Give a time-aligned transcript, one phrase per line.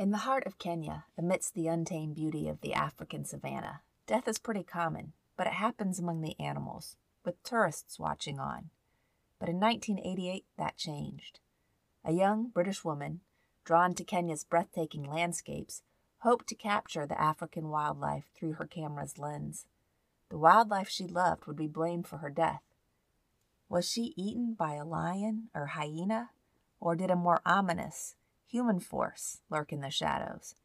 [0.00, 4.38] In the heart of Kenya, amidst the untamed beauty of the African savannah, death is
[4.38, 8.70] pretty common, but it happens among the animals, with tourists watching on.
[9.38, 11.40] But in 1988, that changed.
[12.02, 13.20] A young British woman,
[13.66, 15.82] drawn to Kenya's breathtaking landscapes,
[16.20, 19.66] hoped to capture the African wildlife through her camera's lens.
[20.30, 22.62] The wildlife she loved would be blamed for her death.
[23.68, 26.30] Was she eaten by a lion or hyena?
[26.80, 28.16] Or did a more ominous,
[28.50, 30.56] human force lurk in the shadows?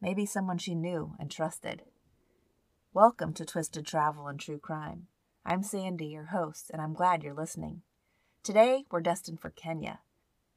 [0.00, 1.82] Maybe someone she knew and trusted.
[2.92, 5.06] Welcome to Twisted Travel and True Crime.
[5.46, 7.82] I'm Sandy, your host, and I'm glad you're listening.
[8.42, 10.00] Today, we're destined for Kenya.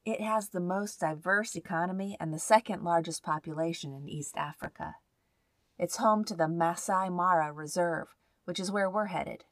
[0.04, 4.96] It has the most diverse economy and the second largest population in East Africa.
[5.78, 8.08] It's home to the Masai Mara Reserve,
[8.44, 9.44] which is where we're headed.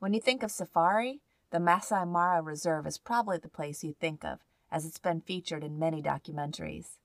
[0.00, 4.22] When you think of safari, the Masai Mara Reserve is probably the place you think
[4.22, 4.40] of,
[4.74, 6.98] as it's been featured in many documentaries.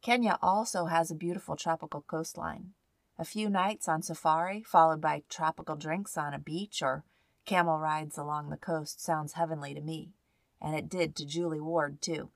[0.00, 2.70] Kenya also has a beautiful tropical coastline.
[3.18, 7.04] A few nights on safari, followed by tropical drinks on a beach or
[7.44, 10.14] camel rides along the coast, sounds heavenly to me,
[10.58, 12.30] and it did to Julie Ward, too.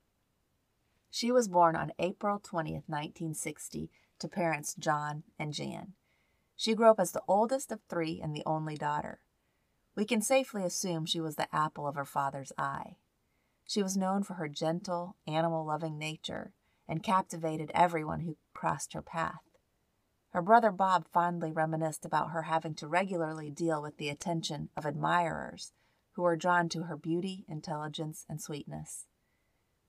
[1.09, 5.93] She was born on April 20th, 1960, to parents John and Jan.
[6.55, 9.21] She grew up as the oldest of three and the only daughter.
[9.95, 12.97] We can safely assume she was the apple of her father's eye.
[13.65, 16.53] She was known for her gentle, animal loving nature
[16.87, 19.41] and captivated everyone who crossed her path.
[20.31, 24.85] Her brother Bob fondly reminisced about her having to regularly deal with the attention of
[24.85, 25.73] admirers
[26.13, 29.07] who were drawn to her beauty, intelligence, and sweetness.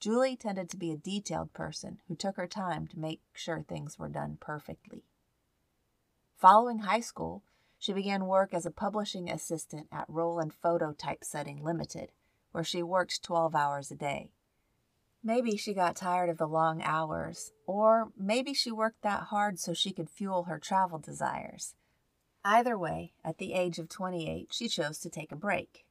[0.00, 3.98] Julie tended to be a detailed person who took her time to make sure things
[3.98, 5.04] were done perfectly.
[6.36, 7.44] Following high school,
[7.78, 12.10] she began work as a publishing assistant at Roland Photo Typesetting Limited,
[12.52, 14.30] where she worked 12 hours a day.
[15.24, 19.72] Maybe she got tired of the long hours, or maybe she worked that hard so
[19.72, 21.74] she could fuel her travel desires.
[22.44, 25.84] Either way, at the age of 28, she chose to take a break.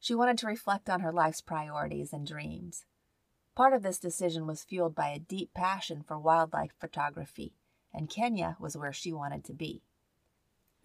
[0.00, 2.84] She wanted to reflect on her life's priorities and dreams.
[3.54, 7.54] Part of this decision was fueled by a deep passion for wildlife photography,
[7.94, 9.82] and Kenya was where she wanted to be.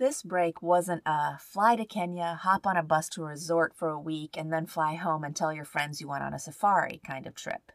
[0.02, 3.90] This break wasn't a fly to Kenya, hop on a bus to a resort for
[3.90, 7.00] a week, and then fly home and tell your friends you went on a safari
[7.06, 7.72] kind of trip.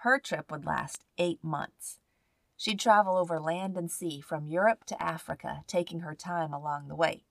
[0.00, 1.98] Her trip would last eight months.
[2.58, 6.94] She'd travel over land and sea from Europe to Africa, taking her time along the
[6.94, 7.24] way.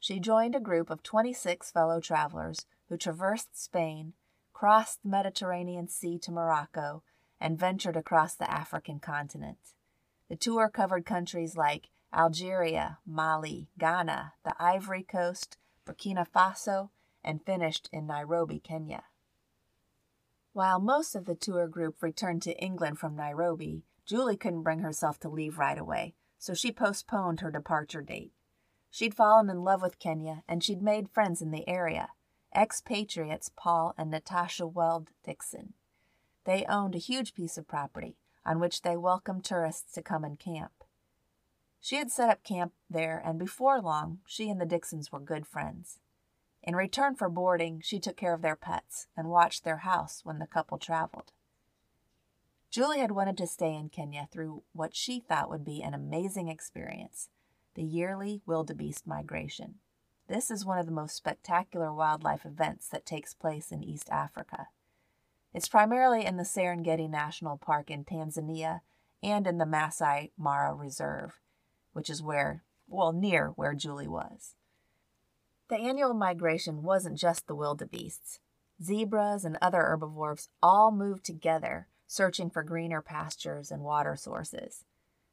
[0.00, 4.14] She joined a group of 26 fellow travelers who traversed Spain,
[4.54, 7.02] crossed the Mediterranean Sea to Morocco,
[7.38, 9.74] and ventured across the African continent.
[10.30, 16.90] The tour covered countries like Algeria, Mali, Ghana, the Ivory Coast, Burkina Faso,
[17.22, 19.04] and finished in Nairobi, Kenya.
[20.52, 25.20] While most of the tour group returned to England from Nairobi, Julie couldn't bring herself
[25.20, 28.32] to leave right away, so she postponed her departure date.
[28.90, 32.08] She'd fallen in love with Kenya and she'd made friends in the area,
[32.56, 35.74] expatriates Paul and Natasha Weld Dixon.
[36.44, 38.16] They owned a huge piece of property
[38.46, 40.77] on which they welcomed tourists to come and camp.
[41.80, 45.46] She had set up camp there, and before long, she and the Dixons were good
[45.46, 46.00] friends.
[46.62, 50.38] In return for boarding, she took care of their pets and watched their house when
[50.38, 51.32] the couple traveled.
[52.70, 56.48] Julie had wanted to stay in Kenya through what she thought would be an amazing
[56.48, 57.30] experience
[57.74, 59.76] the yearly wildebeest migration.
[60.26, 64.66] This is one of the most spectacular wildlife events that takes place in East Africa.
[65.54, 68.80] It's primarily in the Serengeti National Park in Tanzania
[69.22, 71.38] and in the Masai Mara Reserve
[71.98, 74.54] which is where, well, near where Julie was.
[75.68, 78.38] The annual migration wasn't just the wildebeests.
[78.80, 84.84] Zebras and other herbivores all moved together, searching for greener pastures and water sources.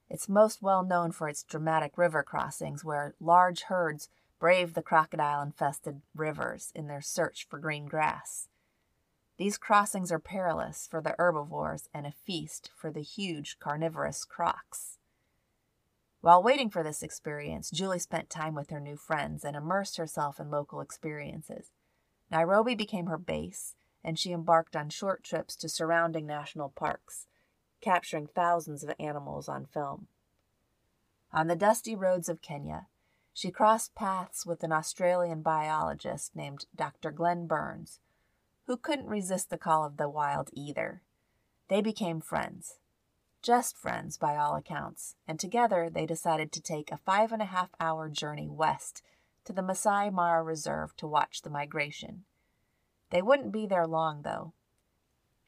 [0.10, 4.10] It's most well known for its dramatic river crossings, where large herds
[4.40, 8.48] brave the crocodile infested rivers in their search for green grass.
[9.38, 14.98] These crossings are perilous for the herbivores and a feast for the huge carnivorous crocs.
[16.26, 20.40] While waiting for this experience, Julie spent time with her new friends and immersed herself
[20.40, 21.70] in local experiences.
[22.32, 27.28] Nairobi became her base, and she embarked on short trips to surrounding national parks,
[27.80, 30.08] capturing thousands of animals on film.
[31.32, 32.88] On the dusty roads of Kenya,
[33.32, 37.12] she crossed paths with an Australian biologist named Dr.
[37.12, 38.00] Glenn Burns,
[38.66, 41.04] who couldn't resist the call of the wild either.
[41.68, 42.80] They became friends,
[43.46, 47.46] just friends by all accounts, and together they decided to take a five and a
[47.46, 49.04] half hour journey west
[49.44, 52.24] to the Masai Mara Reserve to watch the migration.
[53.12, 54.54] They wouldn't be there long, though.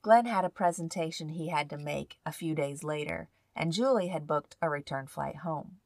[0.04, 4.28] Glenn had a presentation he had to make a few days later, and Julie had
[4.28, 5.78] booked a return flight home.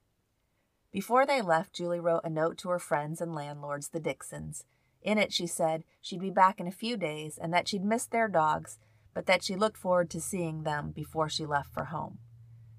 [0.91, 4.65] Before they left, Julie wrote a note to her friends and landlords, the Dixons.
[5.01, 8.05] In it, she said she'd be back in a few days and that she'd miss
[8.05, 8.79] their dogs,
[9.13, 12.19] but that she looked forward to seeing them before she left for home.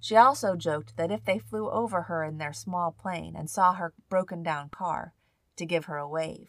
[0.01, 3.75] She also joked that if they flew over her in their small plane and saw
[3.75, 5.15] her broken down car,
[5.57, 6.49] to give her a wave.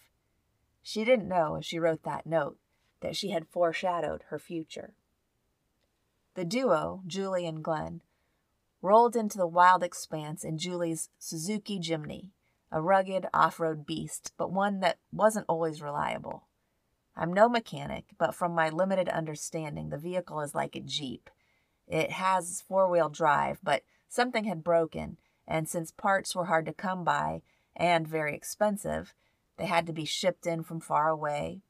[0.81, 2.57] She didn't know, as she wrote that note,
[3.01, 4.95] that she had foreshadowed her future.
[6.35, 8.01] The duo, Julie and Glenn,
[8.81, 12.31] rolled into the wild expanse in Julie's Suzuki Jimny,
[12.71, 16.47] a rugged off road beast, but one that wasn't always reliable.
[17.15, 21.29] I'm no mechanic, but from my limited understanding, the vehicle is like a Jeep.
[21.87, 25.17] It has four wheel drive, but something had broken,
[25.47, 27.41] and since parts were hard to come by
[27.75, 29.13] and very expensive,
[29.57, 31.61] they had to be shipped in from far away.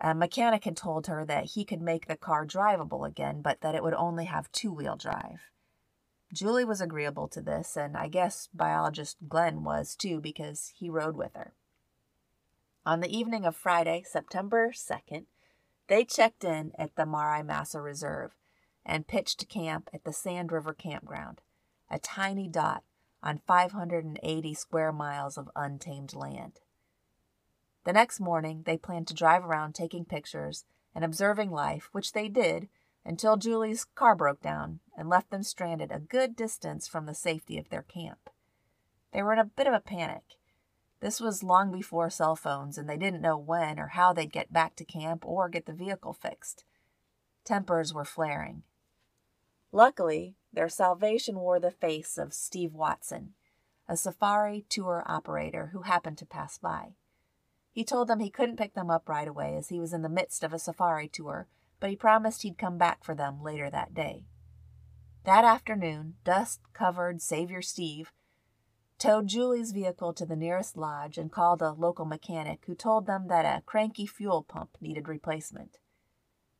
[0.00, 3.74] A mechanic had told her that he could make the car drivable again, but that
[3.74, 5.50] it would only have two wheel drive.
[6.32, 11.16] Julie was agreeable to this, and I guess biologist Glenn was too because he rode
[11.16, 11.54] with her.
[12.86, 15.24] On the evening of Friday, September 2nd,
[15.88, 18.36] they checked in at the Marai Massa Reserve
[18.84, 21.40] and pitched camp at the Sand River Campground,
[21.90, 22.84] a tiny dot
[23.24, 26.60] on 580 square miles of untamed land.
[27.82, 32.28] The next morning, they planned to drive around taking pictures and observing life, which they
[32.28, 32.68] did
[33.04, 37.58] until Julie's car broke down and left them stranded a good distance from the safety
[37.58, 38.30] of their camp.
[39.12, 40.36] They were in a bit of a panic.
[41.06, 44.52] This was long before cell phones, and they didn't know when or how they'd get
[44.52, 46.64] back to camp or get the vehicle fixed.
[47.44, 48.64] Tempers were flaring.
[49.70, 53.34] Luckily, their salvation wore the face of Steve Watson,
[53.86, 56.96] a safari tour operator who happened to pass by.
[57.70, 60.08] He told them he couldn't pick them up right away as he was in the
[60.08, 61.46] midst of a safari tour
[61.78, 64.24] but he promised he'd come back for them later that day.
[65.22, 68.12] That afternoon, dust covered Savior Steve
[68.98, 73.28] towed Julie's vehicle to the nearest lodge and called a local mechanic who told them
[73.28, 75.78] that a cranky fuel pump needed replacement.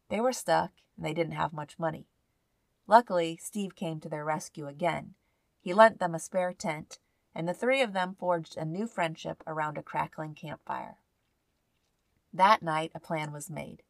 [0.09, 2.09] They were stuck and they didn't have much money.
[2.87, 5.15] Luckily, Steve came to their rescue again.
[5.61, 6.99] He lent them a spare tent,
[7.35, 10.99] and the three of them forged a new friendship around a crackling campfire.
[12.33, 13.83] That night, a plan was made.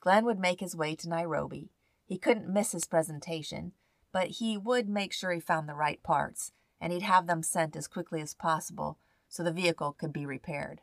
[0.00, 1.70] Glenn would make his way to Nairobi.
[2.06, 3.72] He couldn't miss his presentation,
[4.12, 7.76] but he would make sure he found the right parts, and he'd have them sent
[7.76, 8.98] as quickly as possible
[9.28, 10.80] so the vehicle could be repaired.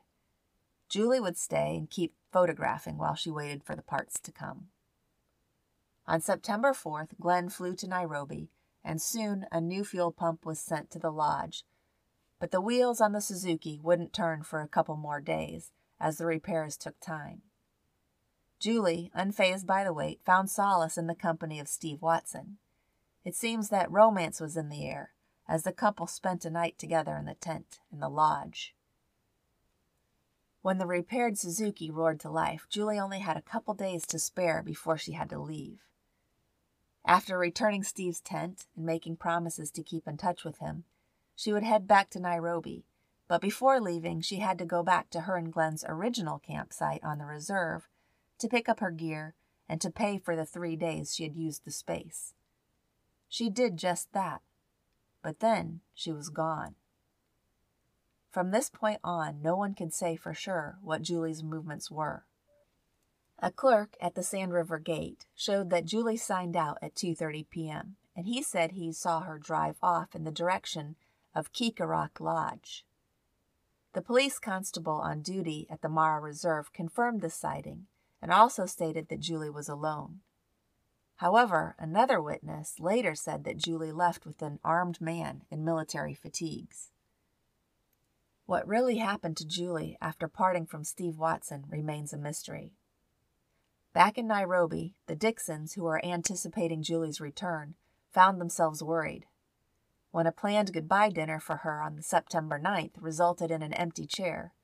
[0.89, 4.67] Julie would stay and keep photographing while she waited for the parts to come.
[6.07, 8.49] On September 4th, Glenn flew to Nairobi,
[8.83, 11.63] and soon a new fuel pump was sent to the lodge.
[12.39, 16.25] But the wheels on the Suzuki wouldn't turn for a couple more days, as the
[16.25, 17.43] repairs took time.
[18.59, 22.57] Julie, unfazed by the wait, found solace in the company of Steve Watson.
[23.23, 25.13] It seems that romance was in the air,
[25.51, 28.73] as the couple spent a night together in the tent in the lodge.
[30.61, 34.63] When the repaired Suzuki roared to life, Julie only had a couple days to spare
[34.63, 35.81] before she had to leave.
[37.05, 40.85] After returning Steve's tent and making promises to keep in touch with him,
[41.35, 42.85] she would head back to Nairobi,
[43.27, 47.17] but before leaving, she had to go back to her and Glenn's original campsite on
[47.17, 47.89] the reserve
[48.37, 49.35] to pick up her gear,
[49.67, 52.35] and to pay for the three days she had used the space.
[53.27, 54.41] She did just that,
[55.21, 56.75] but then she was gone.
[58.29, 62.25] From this point on, no one could say for sure what Julie's movements were.
[63.39, 67.95] A clerk at the Sand River gate showed that Julie signed out at 2:30 p.m.,
[68.15, 70.95] and he said he saw her drive off in the direction
[71.33, 72.85] of Keekorok Lodge.
[73.93, 77.87] The police constable on duty at the Mara Reserve confirmed this sighting
[78.21, 80.21] and also stated that Julie was alone.
[81.21, 86.89] However, another witness later said that Julie left with an armed man in military fatigues.
[88.47, 92.73] What really happened to Julie after parting from Steve Watson remains a mystery.
[93.93, 97.75] Back in Nairobi, the Dixons, who were anticipating Julie's return,
[98.11, 99.27] found themselves worried.
[100.09, 104.55] When a planned goodbye dinner for her on September 9th resulted in an empty chair,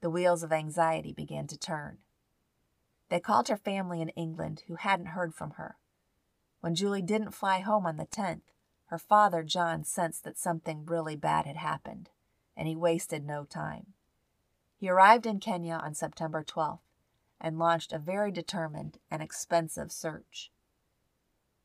[0.00, 1.98] the wheels of anxiety began to turn.
[3.08, 5.76] They called her family in England, who hadn't heard from her.
[6.64, 8.40] When Julie didn't fly home on the 10th,
[8.86, 12.08] her father, John, sensed that something really bad had happened,
[12.56, 13.92] and he wasted no time.
[14.78, 16.78] He arrived in Kenya on September 12th
[17.38, 20.50] and launched a very determined and expensive search.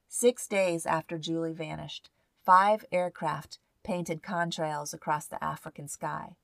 [0.10, 2.10] Six days after Julie vanished,
[2.44, 6.36] five aircraft painted contrails across the African sky.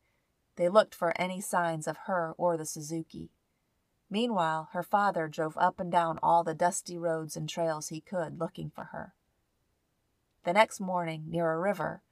[0.55, 3.31] They looked for any signs of her or the Suzuki.
[4.09, 8.39] Meanwhile, her father drove up and down all the dusty roads and trails he could,
[8.39, 9.13] looking for her.
[10.43, 12.03] the next morning, near a river,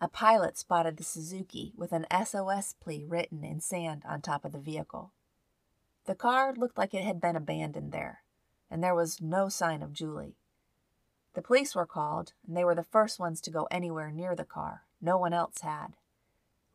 [0.00, 4.50] a pilot spotted the Suzuki with an SOS plea written in sand on top of
[4.50, 5.12] the vehicle.
[6.06, 8.24] The car looked like it had been abandoned there,
[8.68, 10.34] and there was no sign of Julie.
[11.34, 14.44] The police were called, and they were the first ones to go anywhere near the
[14.44, 14.82] car.
[15.00, 15.94] No one else had.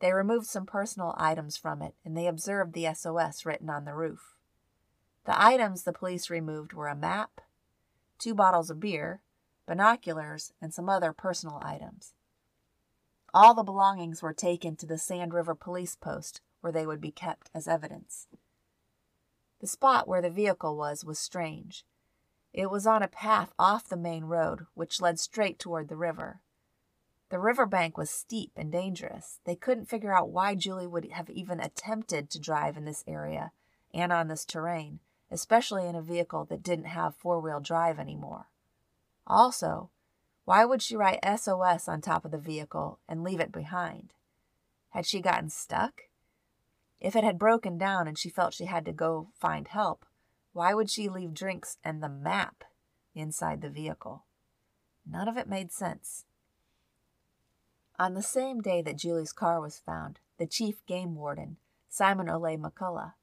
[0.00, 3.94] They removed some personal items from it, and they observed the SOS written on the
[3.94, 4.37] roof.
[5.24, 7.40] The items the police removed were a map,
[8.18, 9.20] two bottles of beer,
[9.66, 12.14] binoculars, and some other personal items.
[13.34, 17.10] All the belongings were taken to the Sand River Police Post, where they would be
[17.10, 18.26] kept as evidence.
[19.60, 21.84] The spot where the vehicle was was strange.
[22.52, 26.40] It was on a path off the main road, which led straight toward the river.
[27.28, 29.40] The river bank was steep and dangerous.
[29.44, 33.52] They couldn't figure out why Julie would have even attempted to drive in this area
[33.92, 38.48] and on this terrain, especially in a vehicle that didn't have four wheel drive anymore.
[39.26, 39.90] Also,
[40.44, 44.14] why would she write SOS on top of the vehicle and leave it behind?
[44.90, 46.04] Had she gotten stuck?
[47.00, 50.06] If it had broken down and she felt she had to go find help,
[50.52, 52.64] why would she leave drinks and the map
[53.14, 54.24] inside the vehicle?
[55.06, 56.24] None of it made sense.
[57.98, 61.56] On the same day that Julie's car was found, the chief game warden,
[61.88, 63.14] Simon ole Makallah,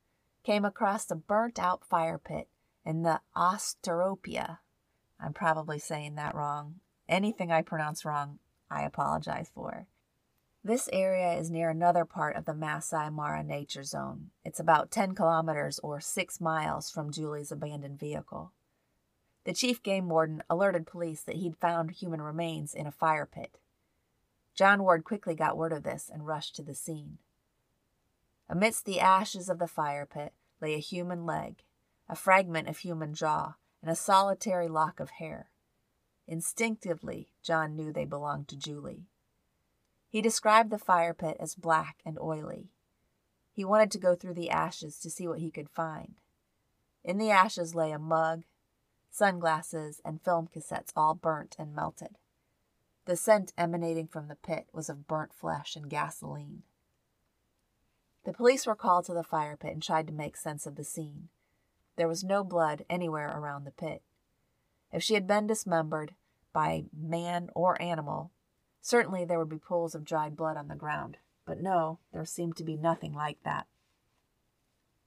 [0.46, 2.48] came across a burnt out fire pit
[2.86, 4.60] in the Osteropia.
[5.20, 6.76] I'm probably saying that wrong.
[7.10, 9.88] Anything I pronounce wrong, I apologize for.
[10.64, 14.32] This area is near another part of the Masai Mara Nature Zone.
[14.44, 18.52] It's about 10 kilometers or 6 miles from Julie's abandoned vehicle.
[19.46, 23.60] The chief game warden alerted police that he'd found human remains in a fire pit.
[24.56, 27.20] John Ward quickly got word of this and rushed to the scene.
[28.48, 31.64] Amidst the ashes of the fire pit lay a human leg,
[32.08, 35.50] a fragment of human jaw, and a solitary lock of hair.
[36.28, 39.08] Instinctively, John knew they belonged to Julie.
[40.08, 42.72] He described the fire pit as black and oily.
[43.52, 46.16] He wanted to go through the ashes to see what he could find.
[47.04, 48.44] In the ashes lay a mug,
[49.10, 52.18] sunglasses, and film cassettes all burnt and melted.
[53.06, 56.64] The scent emanating from the pit was of burnt flesh and gasoline.
[58.26, 60.84] The police were called to the fire pit and tried to make sense of the
[60.84, 61.30] scene.
[61.96, 64.02] There was no blood anywhere around the pit.
[64.92, 66.16] If she had been dismembered
[66.52, 68.32] by man or animal,
[68.82, 71.18] certainly there would be pools of dried blood on the ground.
[71.46, 73.68] But no, there seemed to be nothing like that.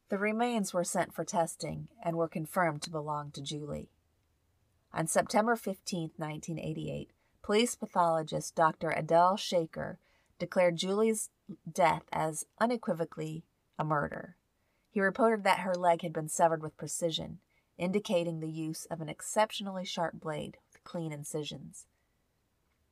[0.09, 3.91] The remains were sent for testing and were confirmed to belong to Julie.
[4.93, 7.11] On September 15, 1988,
[7.43, 8.91] Police pathologist Dr.
[8.91, 9.99] Adel Shaker
[10.39, 11.31] declared Julie's
[11.71, 13.45] death as unequivocally
[13.79, 14.37] a murder.
[14.91, 17.39] He reported that her leg had been severed with precision,
[17.77, 21.87] indicating the use of an exceptionally sharp blade with clean incisions.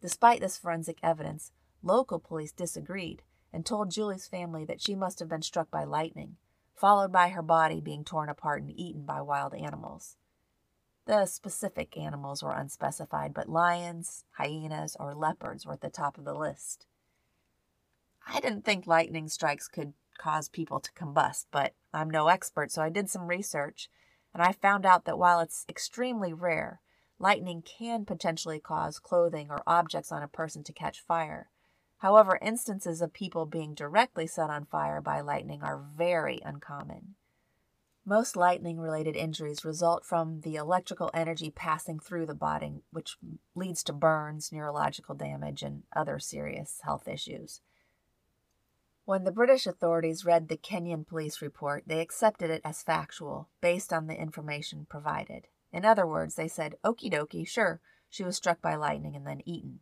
[0.00, 3.22] Despite this forensic evidence, local police disagreed
[3.52, 6.36] and told Julie's family that she must have been struck by lightning,
[6.74, 10.16] followed by her body being torn apart and eaten by wild animals.
[11.06, 16.24] The specific animals were unspecified, but lions, hyenas, or leopards were at the top of
[16.24, 16.86] the list.
[18.26, 22.83] I didn't think lightning strikes could cause people to combust, but I'm no expert, so
[22.83, 23.88] I did some research,
[24.35, 26.80] and I found out that while it's extremely rare,
[27.18, 31.50] lightning can potentially cause clothing or objects on a person to catch fire.
[31.99, 37.14] However, instances of people being directly set on fire by lightning are very uncommon.
[38.04, 43.16] Most lightning related injuries result from the electrical energy passing through the body, which
[43.54, 47.62] leads to burns, neurological damage, and other serious health issues.
[49.06, 53.92] When the British authorities read the Kenyan police report, they accepted it as factual, based
[53.92, 55.46] on the information provided.
[55.72, 59.42] In other words, they said, okie dokie, sure, she was struck by lightning and then
[59.46, 59.78] eaten.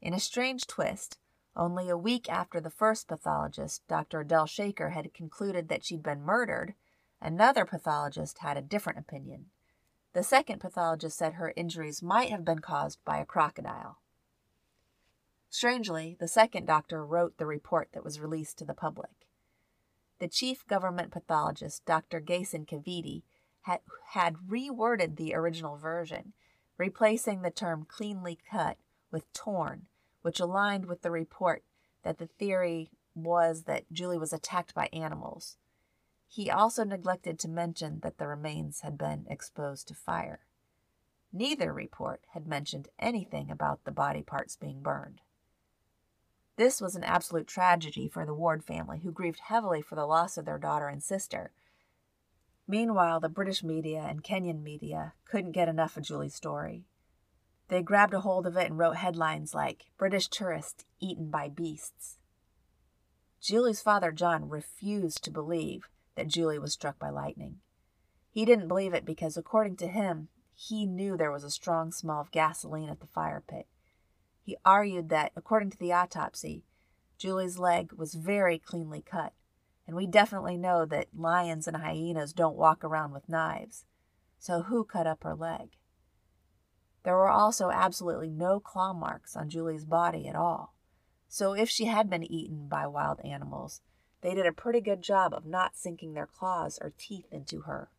[0.00, 1.18] In a strange twist,
[1.56, 4.20] only a week after the first pathologist, Dr.
[4.20, 6.74] Adel Shaker, had concluded that she'd been murdered,
[7.20, 9.46] Another pathologist had a different opinion.
[10.12, 13.98] The second pathologist said her injuries might have been caused by a crocodile.
[15.54, 19.28] Strangely, the second doctor wrote the report that was released to the public.
[20.18, 22.18] The chief government pathologist, Dr.
[22.18, 23.22] Jason Kaviti,
[23.62, 26.32] had, had reworded the original version,
[26.76, 28.78] replacing the term cleanly cut
[29.12, 29.86] with torn,
[30.22, 31.62] which aligned with the report
[32.02, 35.56] that the theory was that Julie was attacked by animals.
[36.26, 40.40] He also neglected to mention that the remains had been exposed to fire.
[41.32, 45.20] Neither report had mentioned anything about the body parts being burned.
[46.56, 50.36] This was an absolute tragedy for the Ward family, who grieved heavily for the loss
[50.36, 51.52] of their daughter and sister.
[52.68, 56.84] Meanwhile, the British media and Kenyan media couldn't get enough of Julie's story.
[57.68, 62.18] They grabbed a hold of it and wrote headlines like British tourist eaten by beasts.
[63.40, 67.58] Julie's father, John, refused to believe that Julie was struck by lightning.
[68.30, 72.20] He didn't believe it because, according to him, he knew there was a strong smell
[72.20, 73.66] of gasoline at the fire pit.
[74.44, 76.64] He argued that, according to the autopsy,
[77.16, 79.32] Julie's leg was very cleanly cut,
[79.86, 83.86] and we definitely know that lions and hyenas don't walk around with knives.
[84.38, 85.78] So, who cut up her leg?
[87.04, 90.74] There were also absolutely no claw marks on Julie's body at all.
[91.26, 93.80] So, if she had been eaten by wild animals,
[94.20, 97.90] they did a pretty good job of not sinking their claws or teeth into her.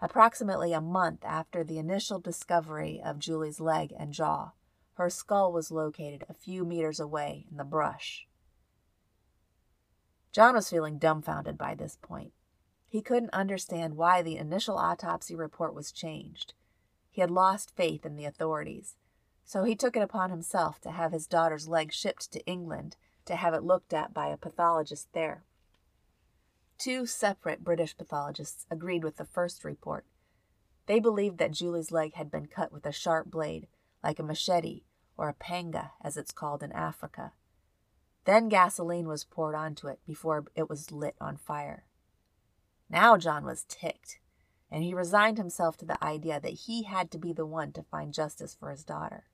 [0.00, 4.52] Approximately a month after the initial discovery of Julie's leg and jaw,
[5.00, 8.26] her skull was located a few meters away in the brush.
[10.30, 12.34] John was feeling dumbfounded by this point.
[12.86, 16.52] He couldn't understand why the initial autopsy report was changed.
[17.10, 18.96] He had lost faith in the authorities,
[19.42, 23.36] so he took it upon himself to have his daughter's leg shipped to England to
[23.36, 25.44] have it looked at by a pathologist there.
[26.76, 30.04] Two separate British pathologists agreed with the first report.
[30.84, 33.66] They believed that Julie's leg had been cut with a sharp blade,
[34.04, 34.82] like a machete,
[35.20, 37.32] or a panga, as it's called in Africa.
[38.24, 41.84] Then gasoline was poured onto it before it was lit on fire.
[42.88, 44.18] Now John was ticked,
[44.70, 47.82] and he resigned himself to the idea that he had to be the one to
[47.82, 49.24] find justice for his daughter.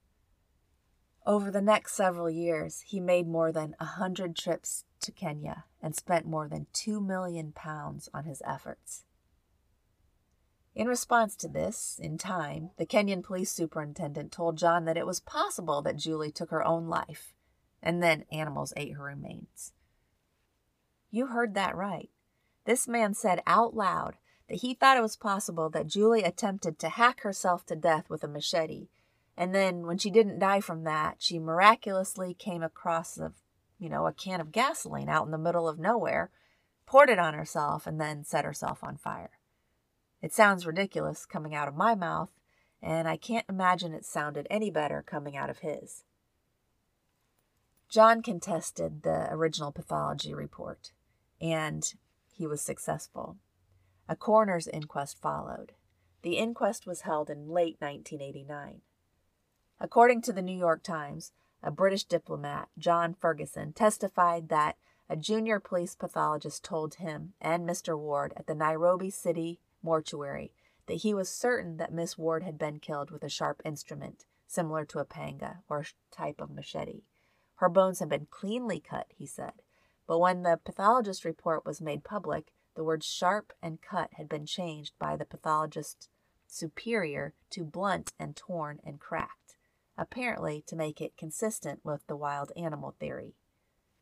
[1.25, 5.95] Over the next several years, he made more than a hundred trips to Kenya and
[5.95, 9.05] spent more than two million pounds on his efforts.
[10.77, 15.19] In response to this, in time, the Kenyan police superintendent told John that it was
[15.19, 17.35] possible that Julie took her own life,
[17.83, 19.73] and then animals ate her remains.
[21.11, 22.11] You heard that right.
[22.67, 24.19] This man said out loud
[24.49, 28.23] that he thought it was possible that Julie attempted to hack herself to death with
[28.23, 28.89] a machete
[29.37, 33.33] and then when she didn't die from that, she miraculously came across a,
[33.79, 36.31] you know, a can of gasoline out in the middle of nowhere,
[36.87, 39.33] poured it on herself, and then set herself on fire.
[40.27, 42.33] It sounds ridiculous coming out of my mouth,
[42.83, 46.03] and I can't imagine it sounded any better coming out of his.
[47.89, 50.91] John contested the original pathology report,
[51.41, 51.95] and
[52.33, 53.37] he was successful.
[54.09, 55.75] A coroner's inquest followed.
[56.23, 58.81] The inquest was held in late 1989.
[59.79, 61.31] According to the New York Times,
[61.63, 64.75] a British diplomat, John Ferguson, testified that
[65.09, 67.97] a junior police pathologist told him and Mr.
[67.97, 70.53] Ward at the Nairobi City mortuary
[70.87, 74.85] that he was certain that Miss Ward had been killed with a sharp instrument, similar
[74.85, 77.05] to a panga or type of machete.
[77.57, 79.63] Her bones had been cleanly cut, he said,
[80.07, 84.45] but when the pathologist's report was made public, the words sharp and cut had been
[84.45, 86.11] changed by the pathologist
[86.47, 89.57] superior to blunt and torn and cracked
[89.99, 93.35] apparently to make it consistent with the wild animal theory.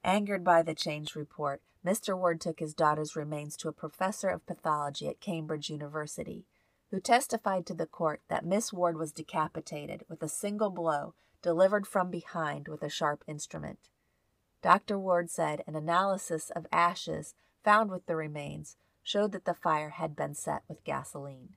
[0.05, 2.17] Angered by the changed report, Mr.
[2.17, 6.45] Ward took his daughter's remains to a professor of pathology at Cambridge University,
[6.91, 11.87] who testified to the court that Miss Ward was decapitated with a single blow delivered
[11.87, 13.89] from behind with a sharp instrument.
[14.61, 14.99] Dr.
[14.99, 20.15] Ward said an analysis of ashes found with the remains showed that the fire had
[20.15, 21.57] been set with gasoline.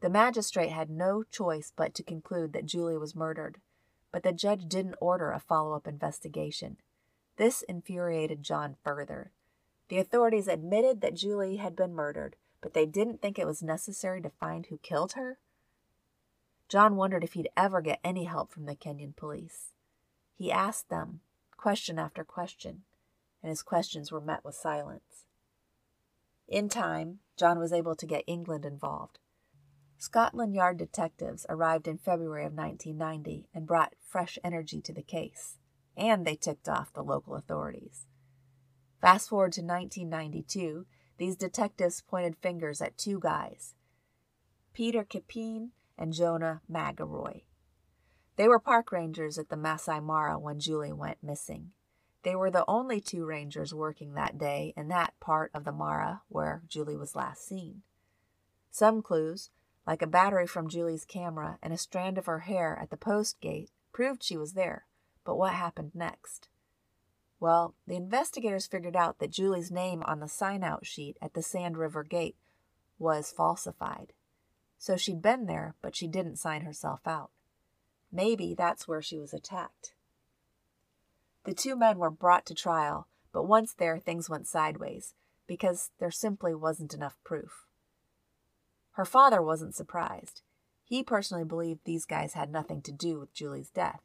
[0.00, 3.60] The magistrate had no choice but to conclude that Julie was murdered,
[4.10, 6.78] but the judge didn't order a follow up investigation.
[7.40, 9.32] This infuriated John further.
[9.88, 14.20] The authorities admitted that Julie had been murdered, but they didn't think it was necessary
[14.20, 15.38] to find who killed her.
[16.68, 19.72] John wondered if he'd ever get any help from the Kenyan police.
[20.34, 21.22] He asked them
[21.56, 22.82] question after question,
[23.42, 25.24] and his questions were met with silence.
[26.46, 29.18] In time, John was able to get England involved.
[29.96, 35.56] Scotland Yard detectives arrived in February of 1990 and brought fresh energy to the case,
[35.96, 38.06] and they ticked off the local authorities.
[39.00, 40.86] Fast forward to 1992,
[41.18, 43.74] these detectives pointed fingers at two guys
[44.72, 47.42] Peter Kipeen and Jonah Magiroi.
[48.36, 51.72] They were park rangers at the Masai Mara when Julie went missing.
[52.22, 56.22] They were the only two rangers working that day in that part of the Mara
[56.28, 57.82] where Julie was last seen.
[58.70, 59.50] Some clues,
[59.86, 63.40] like a battery from Julie's camera and a strand of her hair at the post
[63.40, 64.86] gate, proved she was there.
[65.24, 66.48] But what happened next?
[67.38, 71.42] Well, the investigators figured out that Julie's name on the sign out sheet at the
[71.42, 72.36] Sand River Gate
[72.98, 74.12] was falsified.
[74.78, 77.30] So she'd been there, but she didn't sign herself out.
[78.12, 79.94] Maybe that's where she was attacked.
[81.44, 85.14] The two men were brought to trial, but once there, things went sideways
[85.46, 87.66] because there simply wasn't enough proof.
[88.92, 90.42] Her father wasn't surprised.
[90.84, 94.02] He personally believed these guys had nothing to do with Julie's death.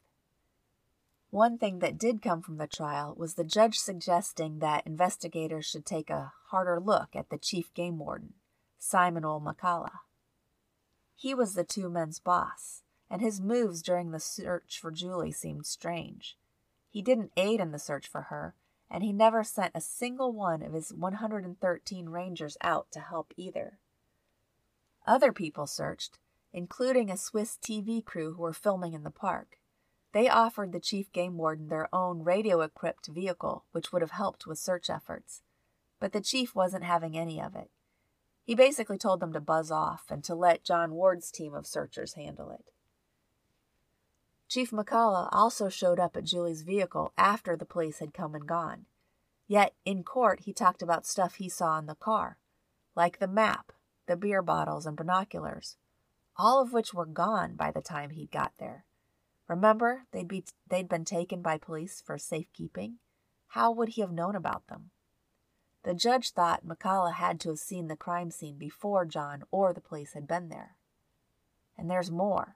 [1.35, 5.85] One thing that did come from the trial was the judge suggesting that investigators should
[5.85, 8.35] take a harder look at the chief game warden,
[8.77, 9.99] Simon ole Makallah.
[11.13, 15.65] He was the two men's boss, and his moves during the search for Julie seemed
[15.65, 16.37] strange.
[16.89, 18.55] He didn't aid in the search for her,
[18.89, 23.79] and he never sent a single one of his 113 rangers out to help either.
[25.05, 26.17] Other people searched,
[26.53, 29.57] including a Swiss TV crew who were filming in the park.
[30.15, 34.47] They offered the chief game warden their own radio equipped vehicle, which would have helped
[34.47, 35.41] with search efforts.
[35.99, 37.69] But the chief wasn't having any of it.
[38.45, 42.13] He basically told them to buzz off and to let John Ward's team of searchers
[42.13, 42.71] handle it.
[44.47, 48.85] Chief Makallah also showed up at Julie's vehicle after the police had come and gone.
[49.49, 52.37] Yet in court, he talked about stuff he saw in the car,
[52.95, 53.73] like the map,
[54.07, 55.75] the beer bottles, and binoculars,
[56.37, 58.85] all of which were gone by the time he'd got there.
[59.47, 62.95] Remember, they'd, be, they'd been taken by police for safekeeping?
[63.49, 64.91] How would he have known about them?
[65.83, 69.81] The judge thought Makallah had to have seen the crime scene before John or the
[69.81, 70.75] police had been there.
[71.77, 72.55] And there's more.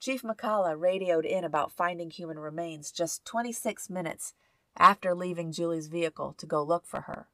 [0.00, 4.34] Chief Makallah radioed in about finding human remains just 26 minutes
[4.76, 7.28] after leaving Julie's vehicle to go look for her.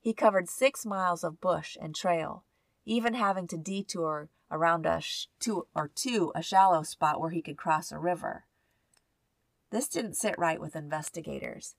[0.00, 2.44] He covered six miles of bush and trail,
[2.84, 7.42] even having to detour around a sh- two or two a shallow spot where he
[7.42, 8.44] could cross a river.
[9.70, 11.74] This didn't sit right with investigators.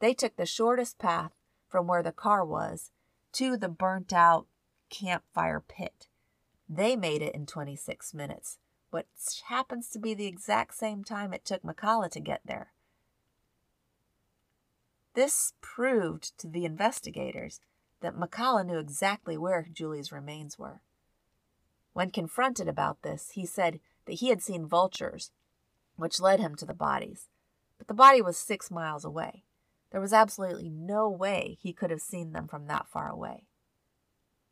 [0.00, 1.32] They took the shortest path
[1.68, 2.90] from where the car was
[3.32, 4.46] to the burnt out
[4.90, 6.08] campfire pit.
[6.68, 8.58] They made it in 26 minutes,
[8.90, 9.06] which
[9.46, 12.72] happens to be the exact same time it took Makallah to get there.
[15.14, 17.60] This proved to the investigators
[18.00, 20.82] that Makallah knew exactly where Julie's remains were.
[21.98, 25.32] When confronted about this, he said that he had seen vultures,
[25.96, 27.26] which led him to the bodies.
[27.76, 29.42] But the body was six miles away.
[29.90, 33.48] There was absolutely no way he could have seen them from that far away.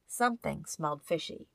[0.09, 1.47] Something smelled fishy.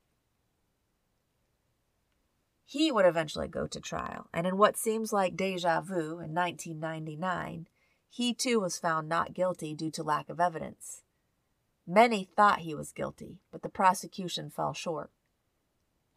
[2.63, 7.67] He would eventually go to trial, and in what seems like deja vu in 1999,
[8.09, 11.03] he too was found not guilty due to lack of evidence.
[11.85, 15.11] Many thought he was guilty, but the prosecution fell short.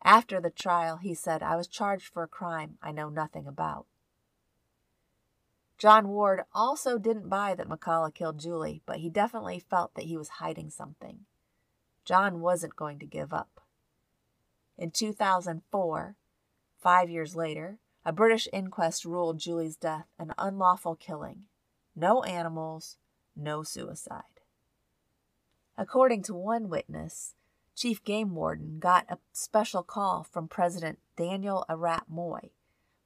[0.05, 3.87] After the trial, he said, I was charged for a crime I know nothing about.
[5.79, 10.17] John Ward also didn't buy that Makallah killed Julie, but he definitely felt that he
[10.17, 11.21] was hiding something.
[12.05, 13.61] John wasn't going to give up.
[14.77, 16.17] In 2004,
[16.79, 21.47] five years later, a British inquest ruled Julie's death an unlawful killing.
[21.97, 22.99] No animals,
[23.35, 24.23] no suicide.
[25.77, 27.35] According to one witness,
[27.75, 32.51] Chief Game Warden got a special call from President Daniel Arap Moi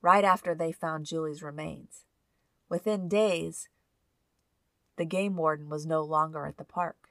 [0.03, 2.05] right after they found Julie's remains.
[2.69, 3.69] Within days,
[4.97, 7.09] the game warden was no longer at the park.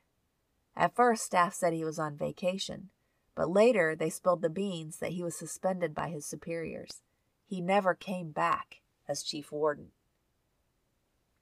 [0.76, 2.89] At first, staff said he was on vacation,
[3.34, 7.02] but later they spilled the beans that he was suspended by his superiors.
[7.46, 9.88] He never came back as chief warden.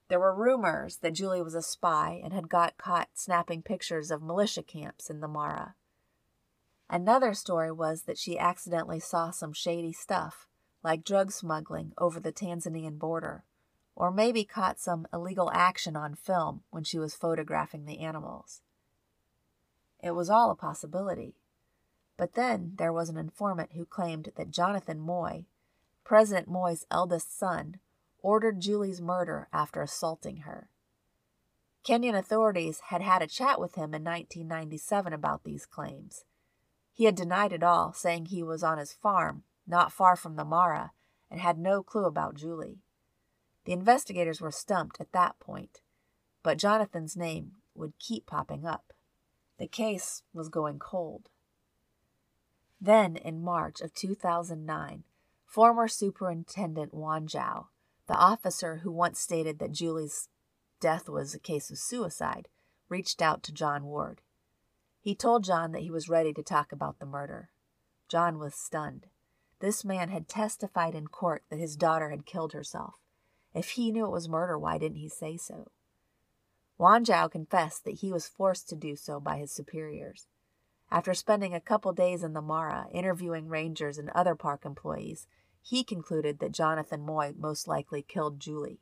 [0.08, 4.22] There were rumors that Julie was a spy and had got caught snapping pictures of
[4.22, 5.76] militia camps in the Mara.
[6.90, 10.48] Another story was that she accidentally saw some shady stuff,
[10.84, 13.44] like drug smuggling, over the Tanzanian border,
[13.96, 18.62] or maybe caught some illegal action on film when she was photographing the animals.
[20.04, 21.36] It was all a possibility.
[22.18, 25.42] But then there was an informant who claimed that Jonathan Moi,
[26.04, 27.80] President Moi's eldest son,
[28.20, 30.70] ordered Julie's murder after assaulting her.
[31.84, 36.24] Kenyan authorities had had a chat with him in 1997 about these claims
[36.96, 40.46] he had denied it all, saying he was on his farm, not far from the
[40.46, 40.94] Mara,
[41.30, 42.80] and had no clue about Julie.
[43.66, 45.82] The investigators were stumped at that point,
[46.42, 48.94] but Jonathan's name would keep popping up.
[49.60, 51.28] The case was going cold.
[52.80, 55.04] Then, in March of 2009,
[55.46, 57.66] former Superintendent Wanjau,
[58.08, 60.30] the officer who once stated that Julie's
[60.80, 62.48] death was a case of suicide,
[62.88, 64.22] reached out to John Ward.
[65.06, 67.52] He told John that he was ready to talk about the murder.
[68.10, 69.06] John was stunned.
[69.60, 72.96] This man had testified in court that his daughter had killed herself.
[73.54, 75.70] If he knew it was murder, why didn't he say so?
[76.80, 80.26] Wanjau confessed that he was forced to do so by his superiors.
[80.90, 85.28] After spending a couple days in the Mara interviewing rangers and other park employees,
[85.62, 88.82] he concluded that Jonathan Moi most likely killed Julie.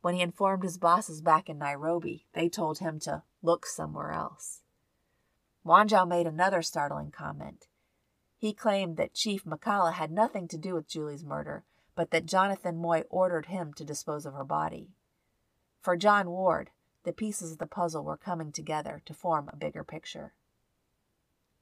[0.00, 4.62] When he informed his bosses back in Nairobi, they told him to look somewhere else.
[5.68, 7.68] Wan made another startling comment.
[8.38, 12.78] He claimed that Chief Makallah had nothing to do with Julie's murder, but that Jonathan
[12.78, 14.94] Moi ordered him to dispose of her body.
[15.82, 16.70] For John Ward,
[17.04, 20.32] the pieces of the puzzle were coming together to form a bigger picture.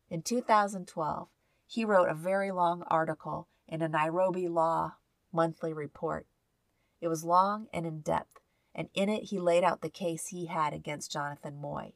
[0.09, 1.29] In 2012,
[1.66, 4.95] he wrote a very long article in a Nairobi Law
[5.33, 6.29] monthly report.
[7.01, 8.38] It was long and in depth,
[8.73, 11.90] and in it he laid out the case he had against Jonathan Moi.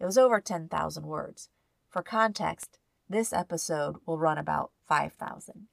[0.00, 1.50] It was over 10,000 words.
[1.88, 5.66] For context, this episode will run about 5,000.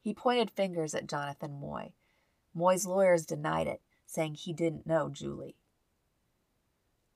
[0.00, 1.90] He pointed fingers at Jonathan Moi.
[2.52, 5.56] Moi's lawyers denied it, saying he didn't know Julie.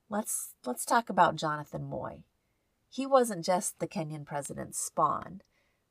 [0.09, 2.23] Let's let's talk about Jonathan Moi.
[2.89, 5.41] He wasn't just the Kenyan president's spawn,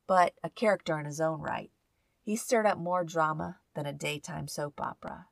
[0.09, 1.71] but a character in his own right.
[2.21, 5.27] He stirred up more drama than a daytime soap opera.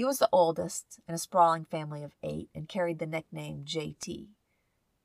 [0.00, 4.28] He was the oldest in a sprawling family of eight and carried the nickname JT.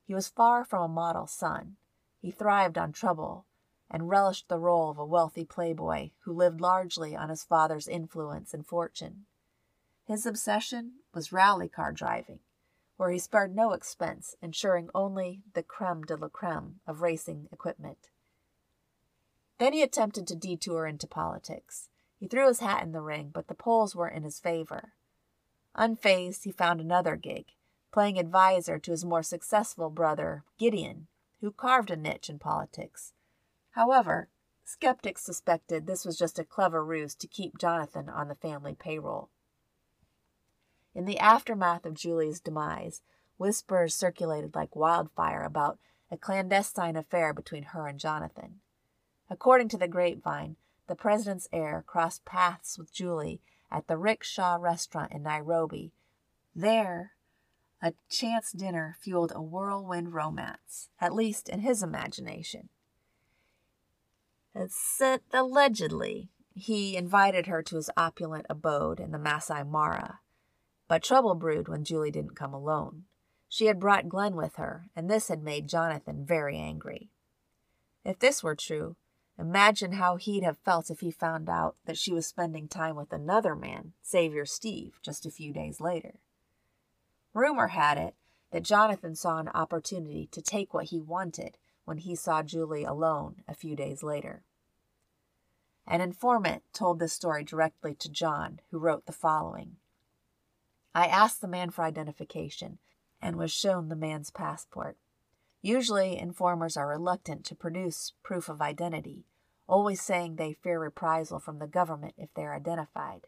[0.06, 1.76] He was far from a model son.
[2.22, 3.46] He thrived on trouble
[3.92, 8.54] and relished the role of a wealthy playboy who lived largely on his father's influence
[8.54, 9.26] and fortune.
[10.06, 12.40] His obsession was rally car driving,
[12.96, 18.12] where he spared no expense, ensuring only the creme de la creme of racing equipment.
[19.58, 21.90] Then he attempted to detour into politics.
[22.26, 24.94] He threw his hat in the ring, but the polls were in his favor.
[25.76, 27.52] Unfazed, he found another gig,
[27.92, 31.06] playing advisor to his more successful brother, Gideon,
[31.40, 33.14] who carved a niche in politics.
[33.74, 34.28] However,
[34.64, 39.30] skeptics suspected this was just a clever ruse to keep Jonathan on the family payroll.
[40.96, 43.04] In the aftermath of Julie's demise,
[43.38, 45.78] whispers circulated like wildfire about
[46.10, 48.62] a clandestine affair between her and Jonathan.
[49.30, 50.56] According to the grapevine,
[50.88, 55.92] the president's heir crossed paths with Julie at the Rickshaw restaurant in Nairobi.
[56.56, 57.14] There,
[57.82, 62.70] a chance dinner fueled a whirlwind romance, at least in his imagination.
[64.54, 70.20] It's said allegedly he invited her to his opulent abode in the Masai Mara,
[70.88, 73.04] but trouble brewed when Julie didn't come alone.
[73.50, 77.10] She had brought Glenn with her, and this had made Jonathan very angry.
[78.04, 78.96] If this were true,
[79.38, 83.12] imagine how he'd have felt if he found out that she was spending time with
[83.12, 86.20] another man, Savior Steve, just a few days later.
[87.34, 88.16] Rumor had it
[88.52, 93.44] that Jonathan saw an opportunity to take what he wanted when he saw Julie alone
[93.48, 94.44] a few days later.
[95.88, 99.78] An informant told this story directly to John, who wrote the following
[100.96, 102.80] I asked the man for identification
[103.22, 104.98] and was shown the man's passport.
[105.66, 109.26] Usually, informers are reluctant to produce proof of identity,
[109.68, 113.26] always saying they fear reprisal from the government if they are identified.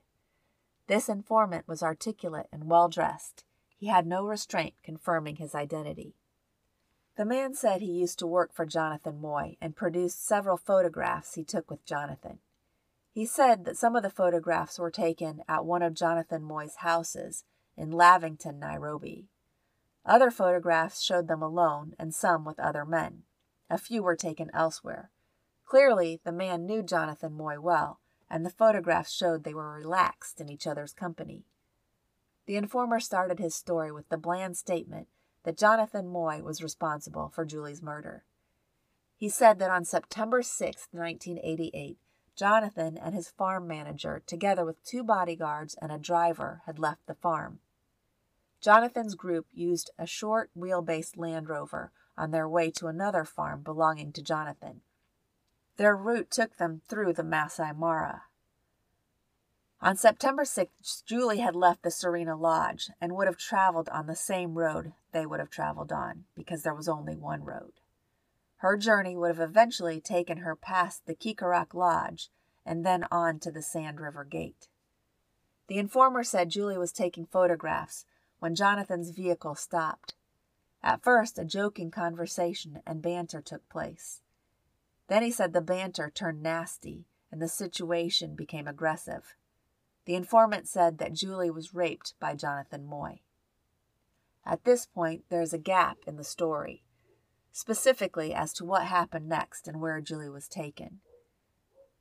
[0.85, 3.43] This informant was articulate and well dressed.
[3.75, 6.13] He had no restraint confirming his identity.
[7.15, 11.43] The man said he used to work for Jonathan Moi and produced several photographs he
[11.43, 12.37] took with Jonathan.
[13.11, 17.45] He said that some of the photographs were taken at one of Jonathan Moi's houses
[17.75, 19.25] in Lavington, Nairobi.
[20.07, 23.23] Other photographs showed them alone and some with other men.
[23.69, 25.11] A few were taken elsewhere.
[25.65, 30.49] Clearly, the man knew Jonathan Moi well, and the photographs showed they were relaxed in
[30.49, 31.43] each other's company.
[32.45, 35.09] The informer started his story with the bland statement
[35.43, 38.23] that Jonathan Moi was responsible for Julie's murder.
[39.17, 41.97] He said that on September 6, 1988,
[42.33, 47.15] Jonathan and his farm manager, together with two bodyguards and a driver, had left the
[47.15, 47.59] farm.
[48.61, 54.11] Jonathan's group used a short wheelbase Land Rover on their way to another farm belonging
[54.13, 54.81] to Jonathan.
[55.77, 58.23] Their route took them through the Masai Mara.
[59.79, 64.15] On September 6th, Julie had left the Serena Lodge and would have traveled on the
[64.15, 67.73] same road they would have traveled on because there was only one road.
[68.57, 72.29] Her journey would have eventually taken her past the Keekorok Lodge
[72.65, 74.67] and then on to the Sand River Gate.
[75.67, 78.03] The informer said Julie was taking photographs
[78.39, 80.15] when Jonathan's vehicle stopped.
[80.83, 84.21] At first, a joking conversation and banter took place.
[85.07, 89.35] Then he said the banter turned nasty and the situation became aggressive.
[90.05, 93.17] The informant said that Julie was raped by Jonathan Moi.
[94.45, 96.83] At this point, there is a gap in the story,
[97.51, 101.01] specifically as to what happened next and where Julie was taken.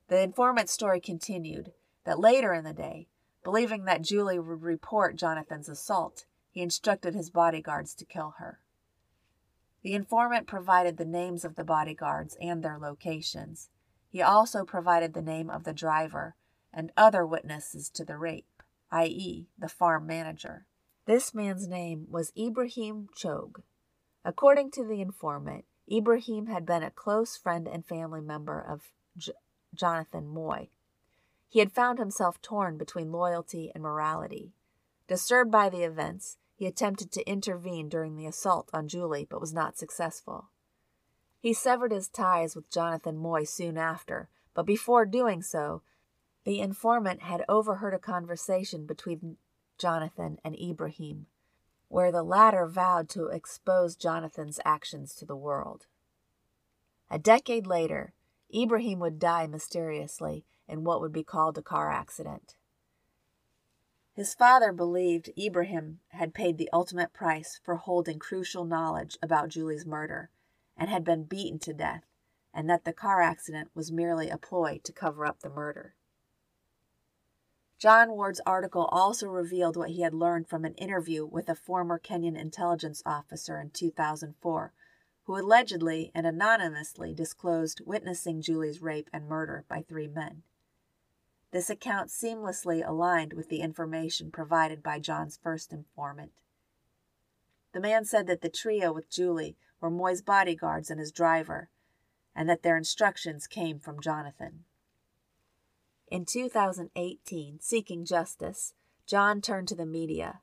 [0.08, 1.72] The informant's story continued
[2.04, 3.08] that later in the day,
[3.46, 8.58] believing that Julie would report Jonathan's assault, he instructed his bodyguards to kill her.
[9.84, 13.70] The informant provided the names of the bodyguards and their locations.
[14.10, 16.34] He also provided the name of the driver
[16.72, 18.48] and other witnesses to the rape,
[18.90, 20.66] i.e., the farm manager.
[21.06, 23.62] This man's name was Ibrahim Chog.
[24.24, 29.34] According to the informant, Ibrahim had been a close friend and family member of J-
[29.72, 30.66] Jonathan Moi.
[31.48, 34.52] He had found himself torn between loyalty and morality.
[35.06, 39.52] Disturbed by the events, he attempted to intervene during the assault on Julie, but was
[39.52, 40.48] not successful.
[41.38, 45.82] He severed his ties with Jonathan Moi soon after, but before doing so,
[46.44, 49.36] the informant had overheard a conversation between
[49.78, 51.26] Jonathan and Ibrahim,
[51.88, 55.86] where the latter vowed to expose Jonathan's actions to the world.
[57.10, 58.14] A decade later,
[58.52, 62.54] Ibrahim would die mysteriously in what would be called a car accident.
[64.12, 69.84] His father believed Ibrahim had paid the ultimate price for holding crucial knowledge about Julie's
[69.84, 70.30] murder
[70.76, 72.04] and had been beaten to death,
[72.54, 75.94] and that the car accident was merely a ploy to cover up the murder.
[77.78, 81.98] John Ward's article also revealed what he had learned from an interview with a former
[81.98, 84.72] Kenyan intelligence officer in 2004,
[85.24, 90.42] who allegedly and anonymously disclosed witnessing Julie's rape and murder by three men.
[91.56, 96.32] This account seamlessly aligned with the information provided by John's first informant.
[97.72, 101.70] The man said that the trio with Julie were Moi's bodyguards and his driver,
[102.34, 104.64] and that their instructions came from Jonathan.
[106.08, 108.74] In 2018, seeking justice,
[109.06, 110.42] John turned to the media,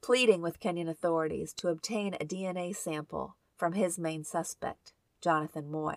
[0.00, 5.96] pleading with Kenyan authorities to obtain a DNA sample from his main suspect, Jonathan Moi.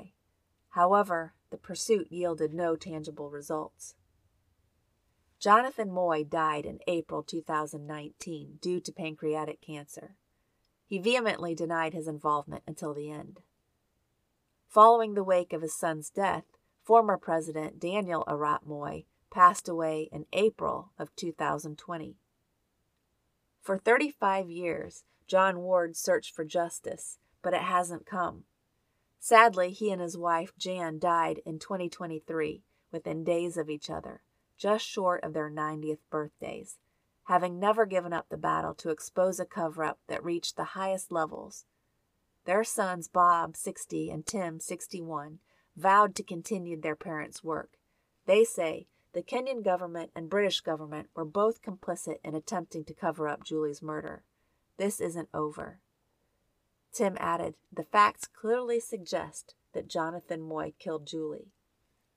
[0.71, 3.95] However, the pursuit yielded no tangible results.
[5.43, 10.15] Jonathan Moi died in April 2019 due to pancreatic cancer.
[10.85, 13.41] He vehemently denied his involvement until the end.
[14.69, 16.45] Following the wake of his son's death,
[16.81, 22.15] former President Daniel Arap Moi passed away in April of 2020.
[23.59, 28.45] For 35 years, John Ward searched for justice, but it hasn't come.
[29.19, 34.21] Sadly, he and his wife Jan died in 2023 within days of each other
[34.63, 36.77] just short of their 90th birthdays,
[37.25, 41.11] having never given up the battle to expose a cover up that reached the highest
[41.11, 41.65] levels.
[42.45, 45.39] Their sons, Bob, 60, and Tim, 61,
[45.75, 47.71] vowed to continue their parents' work.
[48.25, 53.27] They say the Kenyan government and British government were both complicit in attempting to cover
[53.27, 54.23] up Julie's murder.
[54.77, 55.81] This isn't over.
[56.93, 61.51] Tim added, The facts clearly suggest that Jonathan Moi killed Julie.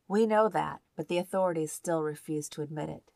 [0.08, 3.10] We know that, but the authorities still refuse to admit it.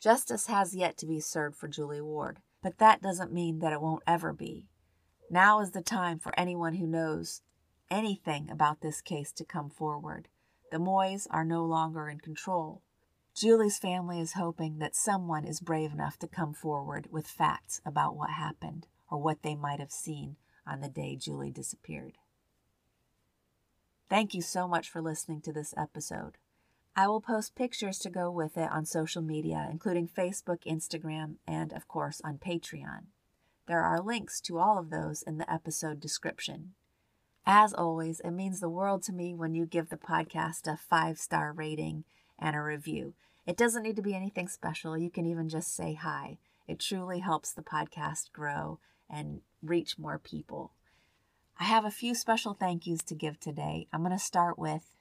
[0.00, 3.80] Justice has yet to be served for Julie Ward, but that doesn't mean that it
[3.80, 4.66] won't ever be.
[5.30, 7.42] Now is the time for anyone who knows
[7.90, 10.28] anything about this case to come forward.
[10.70, 12.82] The Mois are no longer in control.
[13.34, 18.14] Julie's family is hoping that someone is brave enough to come forward with facts about
[18.14, 22.18] what happened or what they might have seen on the day Julie disappeared.
[24.12, 26.36] Thank you so much for listening to this episode.
[26.94, 31.72] I will post pictures to go with it on social media, including Facebook, Instagram, and
[31.72, 33.04] of course on Patreon.
[33.66, 36.74] There are links to all of those in the episode description.
[37.46, 41.16] As always, it means the world to me when you give the podcast a five
[41.16, 42.04] star rating
[42.38, 43.14] and a review.
[43.46, 46.36] It doesn't need to be anything special, you can even just say hi.
[46.68, 50.72] It truly helps the podcast grow and reach more people.
[51.58, 53.86] I have a few special thank yous to give today.
[53.92, 54.96] I'm going to start with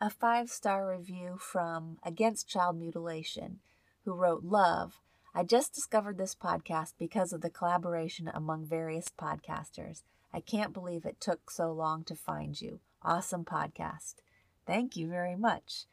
[0.00, 3.60] a five star review from Against Child Mutilation,
[4.04, 5.00] who wrote Love.
[5.34, 10.02] I just discovered this podcast because of the collaboration among various podcasters.
[10.32, 12.80] I can't believe it took so long to find you.
[13.02, 14.16] Awesome podcast.
[14.66, 15.84] Thank you very much.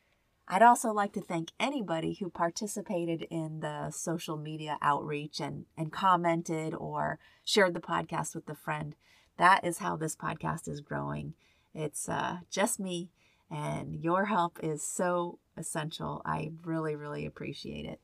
[0.48, 5.94] I'd also like to thank anybody who participated in the social media outreach and, and
[5.94, 8.96] commented or shared the podcast with a friend
[9.38, 11.34] that is how this podcast is growing.
[11.74, 13.10] It's uh, just me,
[13.50, 16.22] and your help is so essential.
[16.26, 18.00] I really, really appreciate it.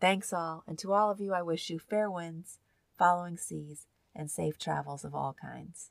[0.00, 2.58] Thanks all, and to all of you, I wish you fair winds,
[2.98, 5.90] following seas, and safe travels of all kinds.